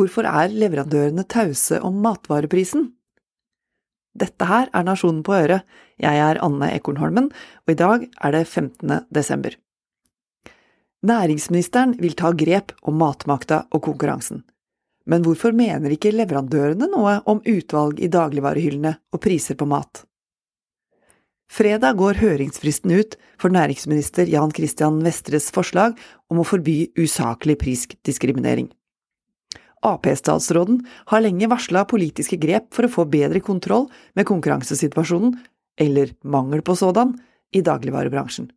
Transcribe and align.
Hvorfor 0.00 0.24
er 0.24 0.48
leverandørene 0.48 1.26
tause 1.28 1.76
om 1.84 1.98
matvareprisen? 2.00 2.86
Dette 4.16 4.46
her 4.48 4.70
er 4.72 4.86
Nasjonen 4.86 5.20
på 5.26 5.34
øret. 5.36 5.66
Jeg 6.00 6.16
er 6.16 6.40
Anne 6.40 6.70
Ekornholmen, 6.72 7.26
og 7.28 7.72
i 7.72 7.76
dag 7.76 8.06
er 8.08 8.32
det 8.32 8.46
15. 8.48 9.04
desember. 9.12 9.58
Næringsministeren 11.04 11.98
vil 12.00 12.16
ta 12.16 12.32
grep 12.32 12.72
om 12.80 12.96
matmakta 12.96 13.66
og 13.68 13.82
konkurransen. 13.90 14.40
Men 15.04 15.20
hvorfor 15.24 15.52
mener 15.52 15.92
ikke 15.92 16.14
leverandørene 16.16 16.88
noe 16.88 17.18
om 17.28 17.44
utvalg 17.44 18.00
i 18.00 18.08
dagligvarehyllene 18.08 18.96
og 19.12 19.20
priser 19.20 19.60
på 19.60 19.68
mat? 19.68 20.06
Fredag 21.52 22.00
går 22.00 22.24
høringsfristen 22.24 22.96
ut 22.96 23.20
for 23.36 23.52
næringsminister 23.52 24.32
Jan 24.32 24.52
Christian 24.56 25.00
Vestres 25.04 25.52
forslag 25.52 25.98
om 26.32 26.40
å 26.40 26.46
forby 26.46 26.86
usaklig 26.96 27.60
prisdiskriminering. 27.60 28.70
Ap-statsråden 29.86 30.82
har 31.08 31.22
lenge 31.24 31.48
varsla 31.48 31.86
politiske 31.88 32.36
grep 32.40 32.68
for 32.76 32.84
å 32.86 32.92
få 32.92 33.06
bedre 33.08 33.40
kontroll 33.40 33.88
med 34.18 34.28
konkurransesituasjonen, 34.28 35.38
eller 35.80 36.12
mangel 36.22 36.60
på 36.62 36.76
sådan, 36.76 37.14
i 37.56 37.62
dagligvarebransjen. 37.64 38.50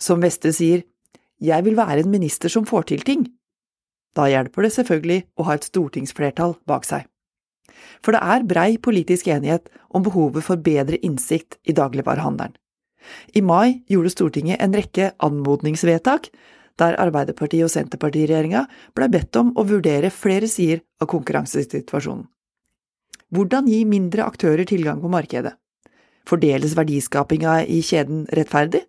Som 0.00 0.24
Vestre 0.24 0.52
sier, 0.52 0.82
jeg 1.38 1.64
vil 1.66 1.78
være 1.78 2.02
en 2.02 2.10
minister 2.10 2.50
som 2.50 2.66
får 2.66 2.90
til 2.90 3.06
ting. 3.06 3.24
Da 4.14 4.26
hjelper 4.30 4.66
det 4.66 4.74
selvfølgelig 4.74 5.20
å 5.38 5.46
ha 5.48 5.56
et 5.56 5.66
stortingsflertall 5.66 6.58
bak 6.66 6.86
seg. 6.86 7.06
For 8.04 8.14
det 8.14 8.20
er 8.22 8.46
brei 8.46 8.76
politisk 8.78 9.30
enighet 9.32 9.70
om 9.94 10.04
behovet 10.04 10.44
for 10.46 10.60
bedre 10.60 10.98
innsikt 11.06 11.58
i 11.64 11.74
dagligvarehandelen. 11.74 12.54
I 13.36 13.42
mai 13.44 13.84
gjorde 13.90 14.14
Stortinget 14.14 14.62
en 14.64 14.72
rekke 14.72 15.10
anmodningsvedtak 15.20 16.30
der 16.80 16.96
Arbeiderpartiet 17.00 17.66
og 17.66 17.72
Senterpartiregjeringa 17.72 18.64
blei 18.96 19.08
bedt 19.12 19.36
om 19.40 19.52
å 19.58 19.66
vurdere 19.68 20.10
flere 20.14 20.48
sider 20.50 20.82
av 21.02 21.10
konkurransesituasjonen. 21.12 22.26
Hvordan 23.34 23.66
gi 23.70 23.82
mindre 23.88 24.26
aktører 24.26 24.66
tilgang 24.68 25.00
på 25.02 25.10
markedet? 25.10 25.54
Fordeles 26.28 26.76
verdiskapinga 26.78 27.60
i 27.66 27.80
kjeden 27.84 28.24
rettferdig? 28.32 28.84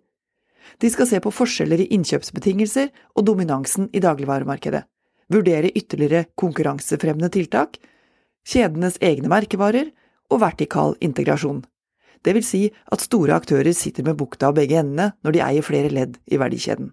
De 0.82 0.90
skal 0.92 1.08
se 1.08 1.20
på 1.22 1.32
forskjeller 1.34 1.82
i 1.82 1.88
innkjøpsbetingelser 1.96 2.90
og 3.16 3.26
dominansen 3.28 3.88
i 3.96 4.02
dagligvaremarkedet, 4.02 4.82
vurdere 5.32 5.72
ytterligere 5.74 6.26
konkurransefremmende 6.38 7.30
tiltak, 7.34 7.78
kjedenes 8.46 8.98
egne 9.02 9.30
merkevarer 9.32 9.90
og 10.30 10.42
vertikal 10.42 10.94
integrasjon. 11.02 11.64
Det 12.22 12.34
vil 12.34 12.46
si 12.46 12.62
at 12.92 13.04
store 13.04 13.36
aktører 13.38 13.74
sitter 13.76 14.06
med 14.06 14.18
bukta 14.18 14.50
av 14.50 14.56
begge 14.58 14.78
endene 14.80 15.12
når 15.22 15.36
de 15.36 15.42
eier 15.46 15.66
flere 15.66 15.92
ledd 15.92 16.16
i 16.26 16.40
verdikjeden. 16.40 16.90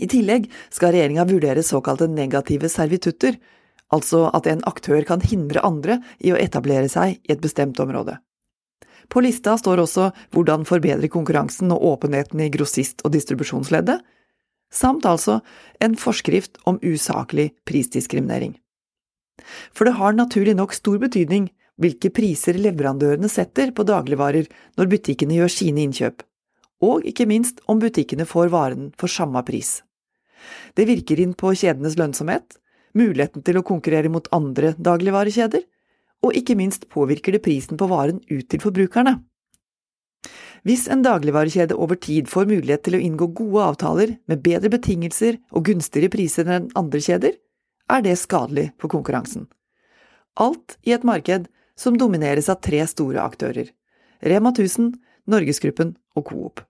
I 0.00 0.08
tillegg 0.08 0.48
skal 0.72 0.94
regjeringa 0.94 1.26
vurdere 1.28 1.64
såkalte 1.66 2.08
negative 2.08 2.70
servitutter, 2.72 3.36
altså 3.92 4.28
at 4.32 4.48
en 4.48 4.62
aktør 4.68 5.04
kan 5.08 5.20
hindre 5.20 5.64
andre 5.66 5.98
i 6.18 6.32
å 6.32 6.40
etablere 6.40 6.88
seg 6.88 7.18
i 7.18 7.34
et 7.34 7.42
bestemt 7.44 7.80
område. 7.82 8.16
På 9.12 9.20
lista 9.20 9.58
står 9.60 9.82
også 9.82 10.08
hvordan 10.32 10.64
forbedre 10.64 11.10
konkurransen 11.12 11.72
og 11.74 11.84
åpenheten 11.84 12.40
i 12.40 12.50
grossist- 12.54 13.04
og 13.04 13.12
distribusjonsleddet, 13.12 14.00
samt 14.72 15.04
altså 15.04 15.40
en 15.84 15.98
forskrift 16.00 16.56
om 16.64 16.78
usaklig 16.80 17.50
prisdiskriminering. 17.68 18.56
For 19.76 19.84
det 19.84 19.98
har 19.98 20.16
naturlig 20.16 20.54
nok 20.56 20.72
stor 20.72 20.96
betydning 21.02 21.50
hvilke 21.80 22.12
priser 22.14 22.56
leverandørene 22.56 23.28
setter 23.32 23.72
på 23.76 23.84
dagligvarer 23.84 24.48
når 24.78 24.90
butikkene 24.92 25.40
gjør 25.40 25.52
sine 25.52 25.84
innkjøp, 25.84 26.22
og 26.82 27.06
ikke 27.06 27.28
minst 27.30 27.62
om 27.70 27.80
butikkene 27.82 28.26
får 28.28 28.50
varen 28.52 28.90
for 28.98 29.10
samme 29.10 29.42
pris. 29.46 29.80
Det 30.74 30.88
virker 30.88 31.20
inn 31.22 31.34
på 31.38 31.54
kjedenes 31.54 31.96
lønnsomhet, 32.00 32.58
muligheten 32.98 33.44
til 33.46 33.60
å 33.60 33.66
konkurrere 33.66 34.10
mot 34.12 34.26
andre 34.34 34.74
dagligvarekjeder, 34.78 35.62
og 36.22 36.38
ikke 36.38 36.56
minst 36.58 36.88
påvirker 36.92 37.34
det 37.34 37.42
prisen 37.44 37.78
på 37.78 37.88
varen 37.90 38.20
ut 38.30 38.48
til 38.50 38.62
forbrukerne. 38.62 39.20
Hvis 40.62 40.86
en 40.94 41.02
dagligvarekjede 41.02 41.74
over 41.74 41.98
tid 41.98 42.28
får 42.30 42.46
mulighet 42.46 42.84
til 42.86 42.94
å 42.94 43.02
inngå 43.02 43.32
gode 43.34 43.64
avtaler 43.72 44.12
med 44.30 44.44
bedre 44.44 44.70
betingelser 44.70 45.40
og 45.50 45.66
gunstigere 45.66 46.12
priser 46.12 46.46
enn 46.46 46.68
andre 46.78 47.02
kjeder, 47.02 47.34
er 47.90 48.04
det 48.04 48.14
skadelig 48.20 48.68
for 48.78 48.92
konkurransen. 48.92 49.48
Alt 50.38 50.78
i 50.86 50.94
et 50.94 51.04
marked 51.04 51.48
som 51.76 51.98
domineres 51.98 52.48
av 52.52 52.62
tre 52.62 52.84
store 52.86 53.22
aktører– 53.24 53.72
Rema 54.22 54.52
1000, 54.52 54.92
Norgesgruppen 55.26 55.96
og 56.14 56.28
Coop. 56.28 56.62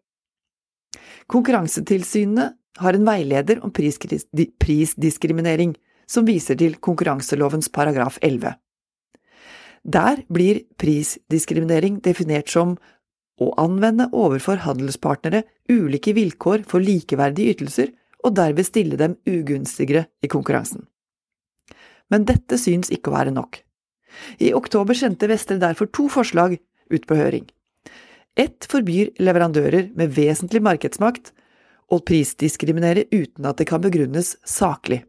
Konkurransetilsynene 1.33 2.51
har 2.83 2.97
en 2.97 3.07
veileder 3.07 3.63
om 3.65 3.73
prisdiskriminering 3.73 5.75
som 6.09 6.27
viser 6.29 6.59
til 6.61 6.77
konkurranselovens 6.81 7.71
paragraf 7.73 8.19
11. 8.23 8.55
Der 9.83 10.23
blir 10.31 10.63
prisdiskriminering 10.79 11.99
definert 12.05 12.53
som 12.53 12.77
å 13.43 13.49
anvende 13.59 14.07
overfor 14.13 14.61
handelspartnere 14.63 15.43
ulike 15.73 16.15
vilkår 16.15 16.63
for 16.69 16.85
likeverdige 16.85 17.57
ytelser 17.57 17.91
og 18.23 18.37
derved 18.39 18.69
stille 18.69 18.99
dem 19.01 19.17
ugunstigere 19.27 20.07
i 20.23 20.31
konkurransen. 20.31 20.85
Men 22.13 22.29
dette 22.29 22.59
syns 22.61 22.93
ikke 22.93 23.11
å 23.11 23.17
være 23.17 23.35
nok. 23.35 23.59
I 24.39 24.53
oktober 24.55 24.95
sendte 24.95 25.31
Vestre 25.31 25.57
derfor 25.59 25.89
to 25.91 26.07
forslag 26.13 26.59
ut 26.93 27.07
på 27.09 27.17
høring. 27.17 27.49
Ett 28.39 28.65
forbyr 28.65 29.11
leverandører 29.21 29.91
med 29.97 30.15
vesentlig 30.17 30.63
markedsmakt 30.65 31.35
å 31.93 31.99
prisdiskriminere 32.01 33.05
uten 33.13 33.49
at 33.49 33.59
det 33.61 33.69
kan 33.69 33.83
begrunnes 33.85 34.37
saklig. 34.49 35.03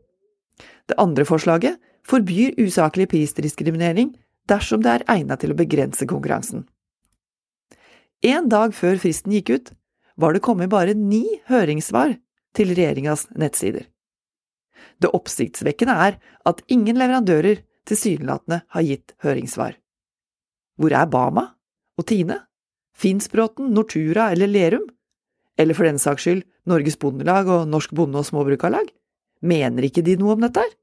Det 0.92 1.00
andre 1.00 1.24
forslaget 1.28 1.80
forbyr 2.08 2.58
usaklig 2.60 3.08
prisdiskriminering 3.14 4.12
dersom 4.52 4.84
det 4.84 4.92
er 4.92 5.08
egnet 5.16 5.40
til 5.40 5.54
å 5.54 5.60
begrense 5.60 6.08
konkurransen. 6.10 6.66
En 8.24 8.52
dag 8.52 8.76
før 8.76 9.00
fristen 9.00 9.32
gikk 9.36 9.50
ut, 9.56 9.72
var 10.20 10.36
det 10.36 10.44
kommet 10.44 10.72
bare 10.72 10.94
ni 10.94 11.40
høringssvar 11.48 12.18
til 12.54 12.76
regjeringas 12.76 13.26
nettsider. 13.40 13.88
Det 15.00 15.12
oppsiktsvekkende 15.16 15.96
er 16.08 16.20
at 16.48 16.62
ingen 16.72 17.00
leverandører 17.00 17.64
tilsynelatende 17.88 18.62
har 18.68 18.86
gitt 18.86 19.16
høringssvar. 19.24 19.78
Hvor 20.80 20.96
er 20.96 21.08
Bama 21.08 21.48
og 21.98 22.08
Tine? 22.10 22.44
Finnsbråten, 22.98 23.74
Nortura 23.74 24.32
eller 24.32 24.48
Lerum? 24.48 24.88
Eller 25.58 25.78
for 25.78 25.88
den 25.88 26.00
saks 26.02 26.26
skyld 26.26 26.44
Norges 26.70 26.98
Bondelag 27.00 27.50
og 27.52 27.68
Norsk 27.70 27.92
Bonde- 27.92 28.22
og 28.22 28.28
Småbrukarlag? 28.28 28.90
Mener 29.42 29.86
ikke 29.88 30.06
de 30.06 30.16
noe 30.18 30.38
om 30.38 30.44
dette? 30.46 30.64
her? 30.64 30.76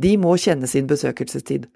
De 0.00 0.16
må 0.20 0.36
kjenne 0.38 0.68
sin 0.70 0.88
besøkelsestid. 0.90 1.66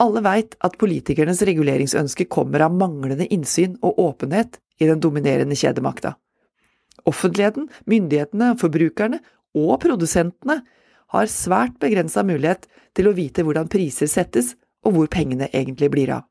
Alle 0.00 0.22
veit 0.24 0.56
at 0.64 0.78
politikernes 0.80 1.42
reguleringsønske 1.46 2.26
kommer 2.32 2.64
av 2.64 2.74
manglende 2.74 3.26
innsyn 3.28 3.76
og 3.84 3.98
åpenhet 4.00 4.58
i 4.80 4.88
den 4.88 5.02
dominerende 5.04 5.58
kjedemakta. 5.58 6.14
Offentligheten, 7.08 7.68
myndighetene, 7.86 8.54
forbrukerne 8.58 9.20
og 9.58 9.74
produsentene 9.82 10.62
har 11.12 11.28
svært 11.28 11.76
begrensa 11.82 12.24
mulighet 12.24 12.68
til 12.96 13.08
å 13.08 13.16
vite 13.16 13.44
hvordan 13.44 13.70
priser 13.72 14.08
settes 14.10 14.54
og 14.86 14.96
hvor 14.96 15.10
pengene 15.12 15.50
egentlig 15.52 15.90
blir 15.92 16.14
av. 16.16 16.24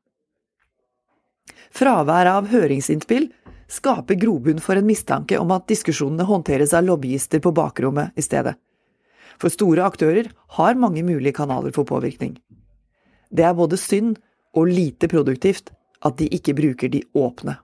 Fravær 1.72 2.28
av 2.28 2.50
høringsinnspill 2.52 3.30
skaper 3.72 4.18
grobunn 4.20 4.60
for 4.60 4.76
en 4.76 4.86
mistanke 4.86 5.38
om 5.40 5.54
at 5.54 5.70
diskusjonene 5.70 6.26
håndteres 6.28 6.74
av 6.76 6.84
lobbyister 6.84 7.40
på 7.40 7.54
bakrommet 7.56 8.12
i 8.18 8.24
stedet. 8.24 8.54
For 9.40 9.52
store 9.52 9.86
aktører 9.88 10.28
har 10.58 10.78
mange 10.78 11.02
mulige 11.06 11.34
kanaler 11.38 11.72
for 11.72 11.88
påvirkning. 11.88 12.36
Det 13.32 13.46
er 13.48 13.56
både 13.56 13.80
synd 13.80 14.18
og 14.52 14.68
lite 14.68 15.08
produktivt 15.08 15.72
at 16.04 16.18
de 16.18 16.28
ikke 16.36 16.54
bruker 16.58 16.92
de 16.92 17.00
åpne. 17.16 17.56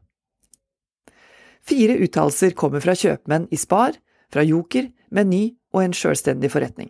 Fire 1.69 1.99
uttalelser 2.01 2.55
kommer 2.57 2.81
fra 2.81 2.95
kjøpmenn 2.97 3.50
i 3.53 3.59
Spar, 3.61 3.99
fra 4.32 4.44
Joker, 4.47 4.88
Meny 5.12 5.50
og 5.75 5.82
en 5.85 5.97
sjølstendig 5.97 6.49
forretning. 6.55 6.88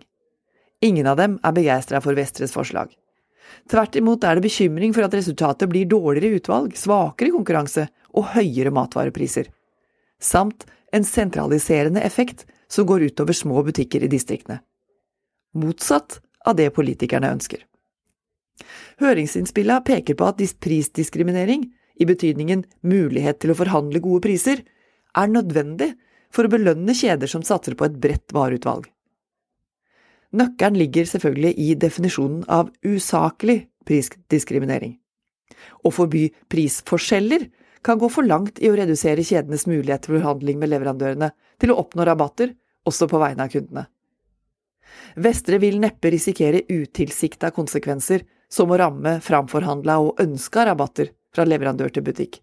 Ingen 0.87 1.09
av 1.11 1.19
dem 1.19 1.39
er 1.43 1.55
begeistra 1.57 1.99
for 2.05 2.15
Vestres 2.15 2.55
forslag. 2.55 2.93
Tvert 3.69 3.97
imot 4.01 4.25
er 4.25 4.39
det 4.39 4.47
bekymring 4.47 4.95
for 4.97 5.07
at 5.07 5.15
resultatet 5.17 5.71
blir 5.71 5.89
dårligere 5.89 6.41
utvalg, 6.41 6.77
svakere 6.77 7.33
konkurranse 7.35 7.89
og 8.17 8.31
høyere 8.35 8.73
matvarepriser. 8.75 9.51
Samt 10.21 10.67
en 10.93 11.05
sentraliserende 11.05 12.03
effekt 12.05 12.47
som 12.69 12.87
går 12.89 13.09
utover 13.11 13.37
små 13.37 13.63
butikker 13.67 14.05
i 14.05 14.11
distriktene. 14.13 14.61
Motsatt 15.59 16.21
av 16.47 16.57
det 16.57 16.71
politikerne 16.77 17.31
ønsker. 17.33 17.65
Høringsinnspillene 18.99 19.85
peker 19.87 20.19
på 20.19 20.29
at 20.29 20.43
prisdiskriminering, 20.61 21.69
i 21.99 22.07
betydningen 22.07 22.63
mulighet 22.87 23.41
til 23.43 23.53
å 23.53 23.59
forhandle 23.59 24.03
gode 24.03 24.23
priser, 24.29 24.63
er 25.19 25.31
nødvendig 25.31 25.93
for 26.31 26.47
å 26.47 26.53
belønne 26.53 26.95
kjeder 26.95 27.31
som 27.31 27.43
satser 27.43 27.75
på 27.75 27.89
et 27.89 27.97
bredt 27.99 28.35
vareutvalg. 28.35 28.87
Nøkkelen 30.37 30.77
ligger 30.77 31.07
selvfølgelig 31.09 31.55
i 31.57 31.75
definisjonen 31.81 32.43
av 32.53 32.69
usaklig 32.85 33.63
prisdiskriminering. 33.89 34.99
Å 35.85 35.93
forby 35.95 36.27
prisforskjeller 36.53 37.47
kan 37.83 38.01
gå 38.01 38.11
for 38.13 38.27
langt 38.27 38.59
i 38.61 38.69
å 38.69 38.77
redusere 38.77 39.25
kjedenes 39.25 39.67
mulighet 39.71 40.05
til 40.05 40.19
forhandling 40.19 40.59
med 40.61 40.73
leverandørene 40.75 41.31
til 41.61 41.73
å 41.73 41.79
oppnå 41.81 42.05
rabatter, 42.05 42.53
også 42.85 43.09
på 43.09 43.21
vegne 43.23 43.47
av 43.47 43.53
kundene. 43.53 43.87
Vestre 45.17 45.59
vil 45.63 45.79
neppe 45.81 46.13
risikere 46.13 46.65
utilsikta 46.69 47.51
konsekvenser, 47.55 48.25
som 48.49 48.71
å 48.73 48.79
ramme 48.81 49.19
framforhandla 49.25 49.99
og 50.01 50.21
ønska 50.25 50.65
rabatter 50.69 51.11
fra 51.35 51.45
leverandør 51.45 51.93
til 51.93 52.05
butikk. 52.07 52.39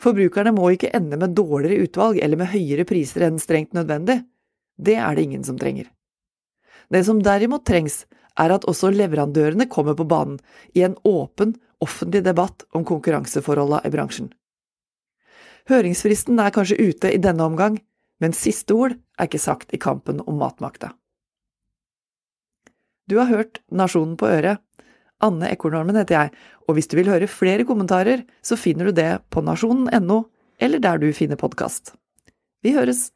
Forbrukerne 0.00 0.52
må 0.56 0.70
ikke 0.74 0.92
ende 0.96 1.16
med 1.20 1.36
dårligere 1.36 1.84
utvalg 1.86 2.20
eller 2.24 2.40
med 2.40 2.52
høyere 2.52 2.86
priser 2.88 3.26
enn 3.28 3.40
strengt 3.40 3.76
nødvendig. 3.76 4.20
Det 4.76 4.96
er 5.00 5.16
det 5.16 5.24
ingen 5.28 5.44
som 5.46 5.58
trenger. 5.60 5.88
Det 6.92 7.04
som 7.06 7.22
derimot 7.22 7.64
trengs, 7.66 8.04
er 8.40 8.50
at 8.54 8.66
også 8.70 8.90
leverandørene 8.94 9.68
kommer 9.70 9.94
på 9.94 10.06
banen 10.10 10.40
i 10.74 10.82
en 10.86 10.96
åpen, 11.06 11.54
offentlig 11.84 12.24
debatt 12.26 12.64
om 12.74 12.84
konkurranseforholdene 12.86 13.84
i 13.86 13.92
bransjen. 13.94 14.32
Høringsfristen 15.70 16.40
er 16.42 16.52
kanskje 16.52 16.80
ute 16.80 17.12
i 17.14 17.20
denne 17.22 17.46
omgang, 17.46 17.78
men 18.20 18.36
siste 18.36 18.76
ord 18.76 18.96
er 19.18 19.28
ikke 19.28 19.42
sagt 19.42 19.72
i 19.74 19.80
kampen 19.80 20.20
om 20.26 20.38
matmakta. 20.40 20.92
Du 23.08 23.18
har 23.20 23.28
hørt 23.28 23.60
Nasjonen 23.70 24.16
på 24.20 24.28
øret. 24.28 24.60
Anne 25.24 25.48
Ekornormen 25.52 25.96
heter 25.96 26.16
jeg, 26.18 26.32
og 26.68 26.76
hvis 26.76 26.88
du 26.90 26.96
vil 26.98 27.08
høre 27.12 27.30
flere 27.30 27.64
kommentarer, 27.68 28.24
så 28.44 28.58
finner 28.60 28.90
du 28.90 28.96
det 28.96 29.10
på 29.32 29.44
nasjonen.no, 29.44 30.24
eller 30.60 30.82
der 30.82 31.00
du 31.00 31.10
finner 31.16 31.40
podkast. 31.40 31.94
Vi 32.64 32.74
høres! 32.76 33.13